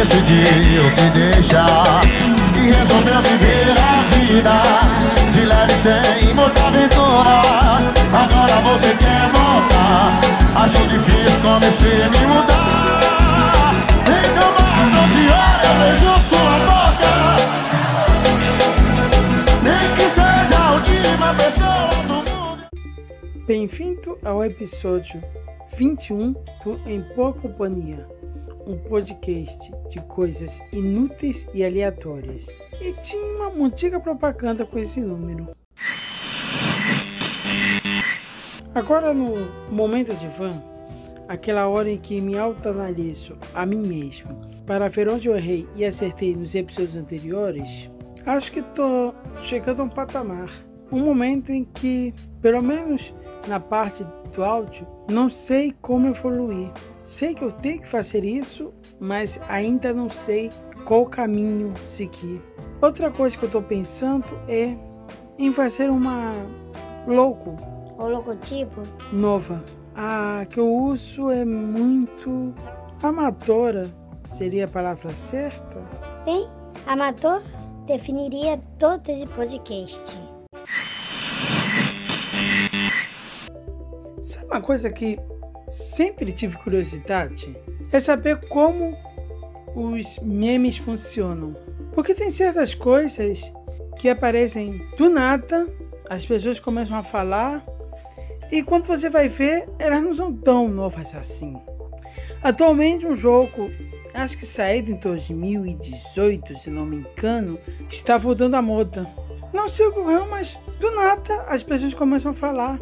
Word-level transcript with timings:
decidiu 0.00 0.90
te 0.94 1.10
deixar 1.10 2.00
E 2.56 2.70
resolveu 2.72 3.20
viver 3.20 3.76
a 3.78 4.02
vida 4.08 4.62
De 5.30 5.44
leve 5.44 5.74
sem 5.74 6.34
muita 6.34 6.68
aventuras 6.68 7.90
Agora 8.12 8.60
você 8.62 8.94
quer 8.96 9.28
voltar. 9.30 10.20
Acho 10.56 10.84
difícil 10.88 11.40
comecei 11.42 12.02
a 12.02 12.08
me 12.08 12.26
mudar. 12.26 13.72
Vem 14.04 14.22
que 14.22 14.40
eu 14.40 14.50
de 15.10 15.24
eu 15.66 15.74
vejo 15.78 16.10
sua 16.28 16.54
boca. 16.66 17.14
Nem 19.62 19.94
que 19.94 20.06
seja 20.10 20.58
a 20.58 20.72
última 20.72 21.28
pessoa 21.34 21.90
do 22.08 22.14
mundo. 22.14 22.62
Bem-vindo 23.46 24.18
ao 24.24 24.44
episódio 24.44 25.22
21 25.76 26.32
do 26.64 26.80
Em 26.84 27.00
Boa 27.14 27.32
Companhia 27.32 28.19
um 28.66 28.76
podcast 28.78 29.72
de 29.88 30.00
coisas 30.02 30.60
inúteis 30.72 31.46
e 31.52 31.64
aleatórias. 31.64 32.46
E 32.80 32.92
tinha 32.94 33.48
uma 33.48 33.66
antiga 33.66 34.00
propaganda 34.00 34.64
com 34.64 34.78
esse 34.78 35.00
número. 35.00 35.48
Agora 38.74 39.12
no 39.12 39.50
momento 39.70 40.14
de 40.14 40.28
van, 40.28 40.62
aquela 41.28 41.66
hora 41.68 41.90
em 41.90 41.98
que 41.98 42.20
me 42.20 42.38
autoanaliso 42.38 43.36
a 43.54 43.66
mim 43.66 43.80
mesmo 43.86 44.40
para 44.66 44.88
ver 44.88 45.08
onde 45.08 45.28
eu 45.28 45.36
errei 45.36 45.68
e 45.74 45.84
acertei 45.84 46.36
nos 46.36 46.54
episódios 46.54 46.96
anteriores, 46.96 47.90
acho 48.24 48.52
que 48.52 48.60
estou 48.60 49.14
chegando 49.40 49.82
a 49.82 49.84
um 49.84 49.88
patamar. 49.88 50.50
Um 50.92 51.00
momento 51.00 51.50
em 51.50 51.64
que, 51.64 52.14
pelo 52.40 52.62
menos 52.62 53.14
na 53.46 53.58
parte 53.58 54.04
do 54.34 54.44
áudio, 54.44 54.86
não 55.08 55.28
sei 55.28 55.74
como 55.80 56.08
evoluir. 56.08 56.70
Sei 57.02 57.34
que 57.34 57.42
eu 57.42 57.52
tenho 57.52 57.80
que 57.80 57.86
fazer 57.86 58.24
isso, 58.24 58.72
mas 58.98 59.40
ainda 59.48 59.92
não 59.92 60.08
sei 60.08 60.50
qual 60.84 61.06
caminho 61.06 61.74
seguir. 61.84 62.42
Outra 62.80 63.10
coisa 63.10 63.36
que 63.36 63.44
eu 63.44 63.48
estou 63.48 63.62
pensando 63.62 64.26
é 64.48 64.76
em 65.38 65.52
fazer 65.52 65.90
uma 65.90 66.34
logo. 67.06 67.56
O 67.98 68.08
logotipo? 68.08 68.82
Nova. 69.12 69.62
A 69.94 70.46
que 70.48 70.60
eu 70.60 70.72
uso 70.72 71.30
é 71.30 71.44
muito 71.44 72.54
amadora. 73.02 73.90
Seria 74.24 74.66
a 74.66 74.68
palavra 74.68 75.14
certa? 75.14 75.78
Bem, 76.24 76.48
amador 76.86 77.42
definiria 77.86 78.58
todo 78.78 79.08
esse 79.08 79.26
podcast. 79.26 80.29
Uma 84.50 84.60
coisa 84.60 84.90
que 84.90 85.18
sempre 85.68 86.32
tive 86.32 86.56
curiosidade? 86.56 87.56
É 87.92 88.00
saber 88.00 88.48
como 88.48 88.96
os 89.74 90.18
memes 90.18 90.76
funcionam. 90.76 91.56
Porque 91.92 92.14
tem 92.14 92.30
certas 92.30 92.74
coisas 92.74 93.52
que 93.98 94.08
aparecem 94.08 94.84
do 94.96 95.08
nada, 95.08 95.68
as 96.08 96.26
pessoas 96.26 96.58
começam 96.58 96.96
a 96.96 97.02
falar, 97.02 97.64
e 98.50 98.62
quando 98.62 98.86
você 98.86 99.08
vai 99.08 99.28
ver, 99.28 99.68
elas 99.78 100.02
não 100.02 100.12
são 100.12 100.32
tão 100.32 100.66
novas 100.66 101.14
assim. 101.14 101.56
Atualmente, 102.42 103.06
um 103.06 103.14
jogo, 103.14 103.70
acho 104.12 104.36
que 104.36 104.46
saído 104.46 104.90
em 104.90 104.96
2018, 104.96 106.58
se 106.58 106.70
não 106.70 106.84
me 106.84 106.96
engano, 106.96 107.58
está 107.88 108.18
voltando 108.18 108.56
à 108.56 108.62
moda. 108.62 109.08
Não 109.52 109.68
sei 109.68 109.86
o 109.86 109.92
que 109.92 110.00
ocorreu, 110.00 110.26
mas 110.28 110.58
do 110.80 110.90
nada 110.96 111.42
as 111.42 111.62
pessoas 111.62 111.94
começam 111.94 112.32
a 112.32 112.34
falar. 112.34 112.80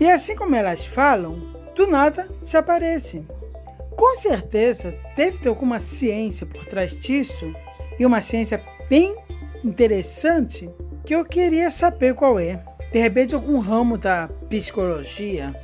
E 0.00 0.10
assim 0.10 0.34
como 0.34 0.54
elas 0.54 0.84
falam, 0.84 1.52
do 1.74 1.86
nada 1.86 2.28
desaparece. 2.42 3.24
Com 3.96 4.16
certeza 4.16 4.94
deve 5.16 5.38
ter 5.38 5.48
alguma 5.48 5.78
ciência 5.78 6.46
por 6.46 6.64
trás 6.66 6.98
disso 6.98 7.52
e 7.98 8.06
uma 8.06 8.20
ciência 8.20 8.62
bem 8.88 9.16
interessante 9.64 10.70
que 11.04 11.14
eu 11.14 11.24
queria 11.24 11.70
saber 11.70 12.14
qual 12.14 12.38
é. 12.38 12.62
De 12.92 12.98
repente, 12.98 13.34
algum 13.34 13.58
ramo 13.58 13.96
da 13.96 14.28
psicologia. 14.48 15.54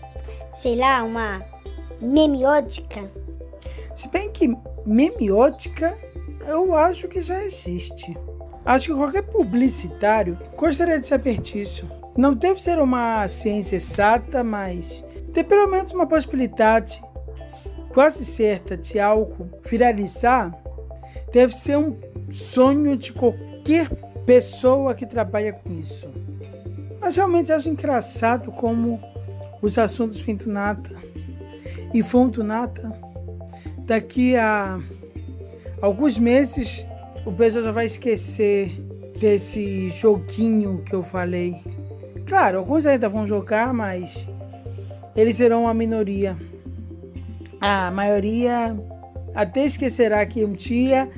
Sei 0.52 0.76
lá, 0.76 1.02
uma 1.02 1.44
memiótica. 2.00 3.10
Se 3.94 4.08
bem 4.08 4.30
que 4.30 4.56
memiótica 4.86 5.98
eu 6.46 6.74
acho 6.74 7.08
que 7.08 7.20
já 7.20 7.44
existe. 7.44 8.16
Acho 8.64 8.88
que 8.88 8.94
qualquer 8.94 9.22
publicitário 9.22 10.38
gostaria 10.56 10.98
de 10.98 11.06
saber 11.06 11.38
disso. 11.40 11.86
Não 12.18 12.34
deve 12.34 12.60
ser 12.60 12.80
uma 12.80 13.28
ciência 13.28 13.76
exata, 13.76 14.42
mas 14.42 15.04
tem 15.32 15.44
pelo 15.44 15.70
menos 15.70 15.92
uma 15.92 16.04
possibilidade 16.04 17.00
quase 17.94 18.24
certa 18.24 18.76
de 18.76 18.98
algo 18.98 19.48
viralizar. 19.64 20.52
Deve 21.32 21.54
ser 21.54 21.78
um 21.78 21.96
sonho 22.32 22.96
de 22.96 23.12
qualquer 23.12 23.88
pessoa 24.26 24.96
que 24.96 25.06
trabalha 25.06 25.52
com 25.52 25.70
isso. 25.70 26.08
Mas 27.00 27.14
realmente 27.14 27.52
acho 27.52 27.68
engraçado 27.68 28.50
como 28.50 29.00
os 29.62 29.78
assuntos 29.78 30.20
nada 30.48 30.90
e 31.94 32.02
nada. 32.42 33.00
Daqui 33.86 34.34
a 34.34 34.80
alguns 35.80 36.18
meses 36.18 36.84
o 37.24 37.30
pessoal 37.30 37.62
já 37.62 37.70
vai 37.70 37.86
esquecer 37.86 38.70
desse 39.20 39.88
joguinho 39.90 40.82
que 40.84 40.96
eu 40.96 41.02
falei. 41.04 41.77
Claro, 42.28 42.58
alguns 42.58 42.84
ainda 42.84 43.08
vão 43.08 43.26
jogar, 43.26 43.72
mas 43.72 44.28
eles 45.16 45.36
serão 45.36 45.62
uma 45.62 45.72
minoria. 45.72 46.36
A 47.58 47.90
maioria 47.90 48.76
até 49.34 49.64
esquecerá 49.64 50.24
que 50.26 50.44
um 50.44 50.52
dia 50.52 51.10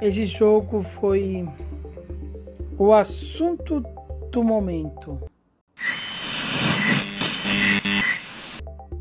esse 0.00 0.24
jogo 0.24 0.80
foi 0.80 1.44
o 2.78 2.92
assunto 2.92 3.80
do 4.30 4.44
momento. 4.44 5.18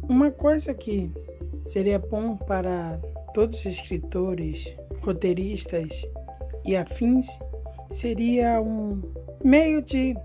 Uma 0.09 0.31
coisa 0.31 0.73
que 0.73 1.11
seria 1.63 1.99
bom 1.99 2.35
para 2.35 2.99
todos 3.31 3.59
os 3.59 3.65
escritores, 3.67 4.75
roteiristas 5.01 5.89
e 6.65 6.75
afins 6.75 7.27
seria 7.91 8.59
um 8.59 9.03
meio 9.43 9.83
de 9.83 10.15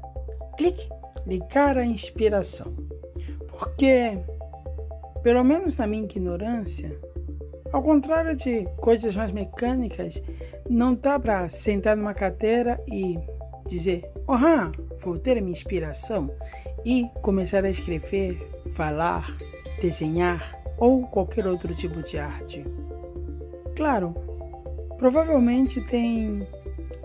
clique, 0.57 0.89
ligar 1.27 1.77
a 1.77 1.85
inspiração. 1.85 2.75
Porque, 3.49 4.19
pelo 5.23 5.45
menos 5.45 5.77
na 5.77 5.87
minha 5.87 6.05
ignorância, 6.05 6.99
ao 7.73 7.83
contrário 7.83 8.37
de 8.37 8.65
coisas 8.81 9.15
mais 9.15 9.33
mecânicas, 9.33 10.23
não 10.69 10.95
dá 10.95 11.19
para 11.19 11.49
sentar 11.49 11.97
numa 11.97 12.15
cadeira 12.15 12.83
e 12.91 13.19
dizer: 13.67 14.11
"Ohá, 14.27 14.71
vou 14.99 15.19
ter 15.19 15.39
a 15.39 15.41
minha 15.41 15.53
inspiração" 15.53 16.31
e 16.85 17.11
começar 17.23 17.65
a 17.65 17.71
escrever, 17.71 18.39
falar, 18.69 19.37
desenhar 19.81 20.57
ou 20.79 21.07
qualquer 21.07 21.47
outro 21.47 21.75
tipo 21.75 22.03
de 22.03 22.19
arte. 22.19 22.65
Claro, 23.75 24.15
provavelmente 24.97 25.81
tem 25.83 26.47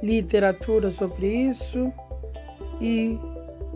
literatura 0.01 0.91
sobre 0.91 1.27
isso 1.27 1.91
e 2.79 3.19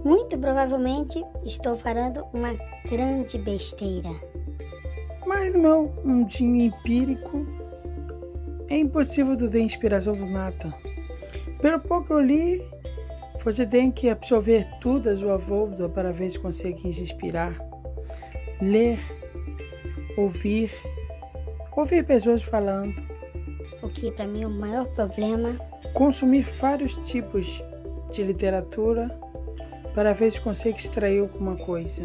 muito 0.06 0.38
provavelmente 0.38 1.26
estou 1.44 1.76
falando 1.76 2.28
uma 2.32 2.54
grande 2.88 3.40
besteira. 3.40 4.12
Mas 5.26 5.52
no 5.52 5.60
meu 5.60 5.94
mundinho 6.06 6.62
empírico, 6.62 7.44
é 8.70 8.78
impossível 8.78 9.36
tu 9.36 9.50
ter 9.50 9.62
inspiração 9.62 10.16
do 10.16 10.28
nada. 10.28 10.72
Pelo 11.60 11.80
pouco 11.80 12.06
que 12.06 12.14
eu 12.14 12.20
li, 12.20 12.62
você 13.44 13.66
tem 13.66 13.92
que 13.92 14.08
absorver 14.08 14.68
tudo 14.80 15.10
a 15.10 15.18
sua 15.18 15.38
volta 15.38 15.90
para 15.90 16.12
ver 16.12 16.30
se 16.30 16.40
consegue 16.40 16.94
se 16.94 17.02
inspirar. 17.02 17.60
Ler, 18.62 19.00
ouvir, 20.16 20.72
ouvir 21.76 22.06
pessoas 22.06 22.44
falando. 22.44 22.94
O 23.82 23.90
que 23.90 24.12
para 24.12 24.28
mim 24.28 24.44
é 24.44 24.48
o 24.48 24.52
maior 24.52 24.86
problema. 24.90 25.60
Consumir 25.96 26.44
vários 26.44 26.94
tipos 26.98 27.64
de 28.12 28.22
literatura 28.22 29.25
para 29.96 30.14
ver 30.14 30.32
se 30.32 30.42
consegue 30.42 30.78
extrair 30.78 31.22
alguma 31.22 31.56
coisa. 31.56 32.04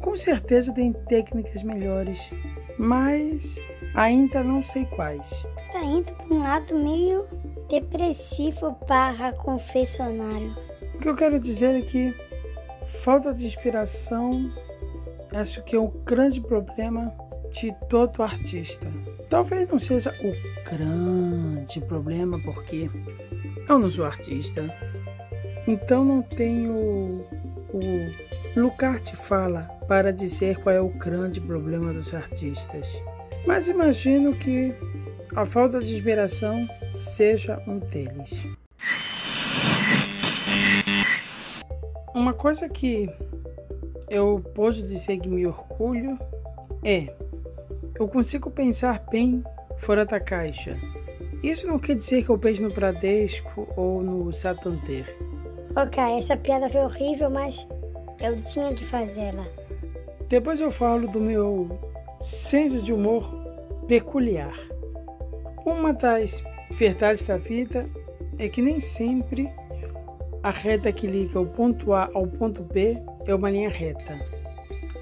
Com 0.00 0.16
certeza 0.16 0.72
tem 0.72 0.92
técnicas 0.92 1.62
melhores, 1.62 2.30
mas 2.78 3.60
ainda 3.94 4.42
não 4.42 4.62
sei 4.62 4.86
quais. 4.86 5.44
Tá 5.72 5.82
indo 5.82 6.12
para 6.12 6.34
um 6.34 6.38
lado 6.38 6.78
meio 6.78 7.26
depressivo 7.68 8.76
barra 8.88 9.32
confessionário. 9.32 10.56
O 10.94 10.98
que 10.98 11.08
eu 11.08 11.16
quero 11.16 11.40
dizer 11.40 11.74
é 11.74 11.82
que 11.82 12.14
falta 12.86 13.34
de 13.34 13.44
inspiração 13.44 14.52
acho 15.34 15.62
que 15.64 15.74
é 15.74 15.80
um 15.80 15.90
grande 16.04 16.40
problema 16.40 17.12
de 17.50 17.72
todo 17.88 18.22
artista. 18.22 18.86
Talvez 19.28 19.70
não 19.70 19.78
seja 19.78 20.14
o 20.22 20.70
grande 20.70 21.80
problema, 21.80 22.38
porque 22.40 22.90
eu 23.68 23.78
não 23.78 23.90
sou 23.90 24.04
artista, 24.04 24.62
então 25.66 26.04
não 26.04 26.22
tenho 26.22 27.24
o 27.72 28.60
lugar 28.60 29.00
te 29.00 29.16
fala 29.16 29.62
para 29.88 30.12
dizer 30.12 30.56
qual 30.58 30.74
é 30.74 30.80
o 30.80 30.88
grande 30.88 31.40
problema 31.40 31.92
dos 31.92 32.14
artistas. 32.14 33.02
Mas 33.46 33.68
imagino 33.68 34.34
que 34.36 34.74
a 35.34 35.46
falta 35.46 35.80
de 35.80 35.94
inspiração 35.94 36.68
seja 36.88 37.62
um 37.66 37.78
deles. 37.78 38.46
Uma 42.14 42.34
coisa 42.34 42.68
que 42.68 43.08
eu 44.08 44.40
posso 44.54 44.82
dizer 44.82 45.18
que 45.18 45.28
me 45.28 45.46
orgulho 45.46 46.18
é 46.84 47.14
eu 47.98 48.08
consigo 48.08 48.50
pensar 48.50 49.04
bem 49.10 49.42
fora 49.78 50.04
da 50.04 50.20
caixa. 50.20 50.76
Isso 51.42 51.66
não 51.66 51.78
quer 51.78 51.96
dizer 51.96 52.24
que 52.24 52.30
eu 52.30 52.38
pense 52.38 52.62
no 52.62 52.72
Bradesco 52.72 53.66
ou 53.76 54.02
no 54.02 54.32
Santander. 54.32 55.16
Ok, 55.74 56.18
essa 56.18 56.36
piada 56.36 56.68
foi 56.68 56.82
horrível, 56.82 57.30
mas 57.30 57.66
eu 58.20 58.42
tinha 58.42 58.74
que 58.74 58.84
fazê-la. 58.84 59.46
Depois 60.28 60.60
eu 60.60 60.70
falo 60.70 61.08
do 61.08 61.18
meu 61.18 61.78
senso 62.18 62.80
de 62.82 62.92
humor 62.92 63.24
peculiar. 63.88 64.54
Uma 65.64 65.94
das 65.94 66.44
verdades 66.70 67.24
da 67.24 67.38
vida 67.38 67.88
é 68.38 68.50
que 68.50 68.60
nem 68.60 68.80
sempre 68.80 69.50
a 70.42 70.50
reta 70.50 70.92
que 70.92 71.06
liga 71.06 71.40
o 71.40 71.46
ponto 71.46 71.94
A 71.94 72.10
ao 72.12 72.26
ponto 72.26 72.62
B 72.62 73.02
é 73.26 73.34
uma 73.34 73.50
linha 73.50 73.70
reta. 73.70 74.20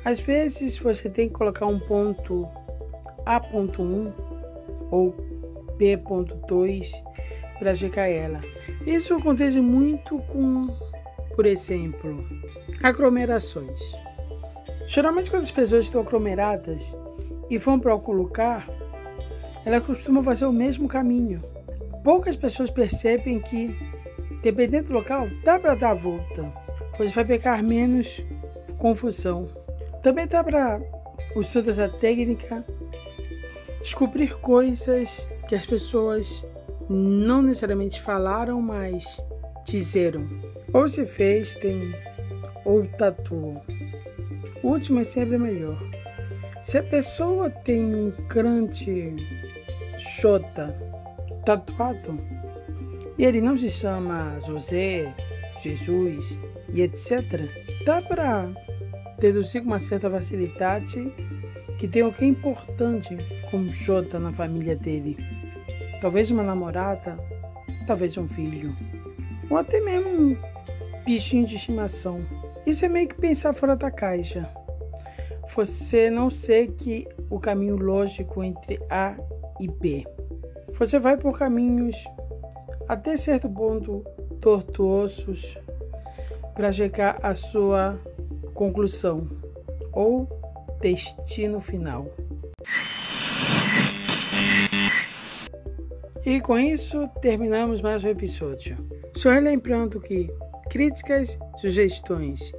Às 0.05 0.21
vezes 0.21 0.79
você 0.79 1.11
tem 1.11 1.29
que 1.29 1.35
colocar 1.35 1.67
um 1.67 1.81
ponto 1.81 2.49
A.1 3.27 4.13
ou 4.93 5.15
B.2 5.77 6.93
a 7.69 8.09
ela. 8.09 8.41
Isso 8.87 9.15
acontece 9.15 9.61
muito 9.61 10.19
com, 10.21 10.69
por 11.35 11.47
exemplo, 11.47 12.25
aglomerações. 12.83 13.81
Geralmente 14.87 15.31
quando 15.31 15.43
as 15.43 15.51
pessoas 15.51 15.85
estão 15.85 16.01
aglomeradas 16.01 16.95
e 17.49 17.59
vão 17.59 17.79
para 17.79 17.93
algum 17.93 18.13
lugar, 18.13 18.69
elas 19.65 19.85
costumam 19.85 20.23
fazer 20.23 20.47
o 20.47 20.53
mesmo 20.53 20.89
caminho. 20.89 21.43
Poucas 22.03 22.35
pessoas 22.35 22.71
percebem 22.71 23.41
que, 23.41 23.77
dependendo 24.43 24.89
do 24.89 24.95
local, 24.95 25.29
dá 25.45 25.59
para 25.59 25.75
dar 25.75 25.91
a 25.91 25.95
volta, 25.95 26.53
pois 26.97 27.13
vai 27.13 27.25
pegar 27.25 27.63
menos 27.63 28.25
confusão. 28.79 29.49
Também 30.03 30.27
dá 30.27 30.43
para, 30.43 30.81
usando 31.37 31.69
essa 31.69 31.89
técnica, 31.89 32.65
descobrir 33.83 34.35
coisas 34.39 35.29
que 35.47 35.55
as 35.55 35.67
pessoas 35.67 36.45
não 36.93 37.41
necessariamente 37.41 38.01
falaram, 38.01 38.61
mas 38.61 39.21
disseram. 39.65 40.27
Ou 40.73 40.89
se 40.89 41.05
vestem 41.05 41.95
ou 42.65 42.85
tatuam. 42.87 43.63
O 44.63 44.69
último 44.69 45.01
é 45.01 45.05
sempre 45.05 45.39
melhor. 45.39 45.81
Se 46.63 46.79
a 46.79 46.83
pessoa 46.83 47.49
tem 47.49 47.95
um 47.95 48.11
crante 48.29 49.15
Xota 49.97 50.77
tatuado 51.45 52.19
e 53.17 53.25
ele 53.25 53.41
não 53.41 53.57
se 53.57 53.71
chama 53.71 54.39
José, 54.41 55.15
Jesus 55.63 56.39
e 56.75 56.83
etc., 56.83 57.49
dá 57.85 58.03
para 58.03 58.51
deduzir 59.19 59.63
com 59.63 59.69
uma 59.69 59.79
certa 59.79 60.11
facilidade 60.11 61.13
que 61.79 61.89
tem 61.89 62.03
alguém 62.03 62.31
importante 62.31 63.17
como 63.51 63.73
Xota 63.73 64.19
na 64.19 64.33
família 64.33 64.77
dele. 64.77 65.17
Talvez 66.01 66.31
uma 66.31 66.43
namorada, 66.43 67.19
talvez 67.87 68.17
um 68.17 68.27
filho, 68.27 68.75
ou 69.51 69.57
até 69.57 69.81
mesmo 69.81 70.09
um 70.09 70.37
bichinho 71.05 71.47
de 71.47 71.57
estimação. 71.57 72.25
Isso 72.65 72.85
é 72.85 72.89
meio 72.89 73.09
que 73.09 73.15
pensar 73.15 73.53
fora 73.53 73.77
da 73.77 73.91
caixa. 73.91 74.49
Você 75.55 76.11
não 76.11 76.31
sei 76.31 76.69
que 76.69 77.07
o 77.29 77.41
caminho 77.41 77.77
lógico 77.77 78.43
entre 78.43 78.81
A 78.89 79.17
e 79.59 79.69
B. 79.69 80.07
Você 80.73 80.99
vai 80.99 81.17
por 81.17 81.39
caminhos 81.39 82.05
até 82.89 83.17
certo 83.17 83.49
ponto 83.49 84.05
tortuosos 84.41 85.59
para 86.55 86.73
chegar 86.73 87.19
à 87.23 87.35
sua 87.35 88.01
conclusão 88.55 89.29
ou 89.93 90.29
destino 90.81 91.61
final. 91.61 92.07
E 96.25 96.39
com 96.39 96.57
isso 96.59 97.09
terminamos 97.23 97.81
mais 97.81 98.05
um 98.05 98.09
episódio. 98.09 98.77
Só 99.17 99.31
lembrando 99.31 99.99
que 99.99 100.29
críticas, 100.69 101.39
sugestões 101.57 102.53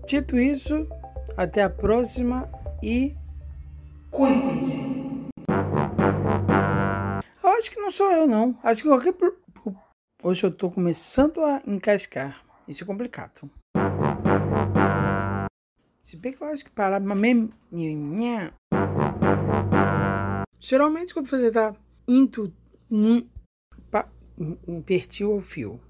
Dito 0.06 0.38
isso, 0.38 0.88
até 1.36 1.64
a 1.64 1.70
próxima 1.70 2.48
e 2.80 3.16
cuide-se. 4.12 5.00
Eu 7.42 7.50
acho 7.50 7.72
que 7.72 7.80
não 7.80 7.90
sou 7.90 8.12
eu 8.12 8.28
não. 8.28 8.56
Acho 8.62 8.82
que 8.82 8.88
qualquer 8.88 9.14
hoje 10.22 10.46
eu 10.46 10.52
tô 10.52 10.70
começando 10.70 11.40
a 11.40 11.60
encascar. 11.66 12.40
Isso 12.68 12.84
é 12.84 12.86
complicado. 12.86 13.50
Se 16.02 16.16
bem 16.16 16.32
que 16.32 16.42
eu 16.42 16.46
acho 16.48 16.64
que 16.64 16.70
palavra 16.70 17.14
mesmo. 17.14 17.52
Geralmente 20.58 21.12
quando 21.12 21.26
você 21.26 21.50
tá 21.50 21.74
indo, 22.08 22.52
invertiu 24.66 25.34
o 25.34 25.40
fio. 25.40 25.80